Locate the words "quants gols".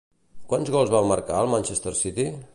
0.53-0.95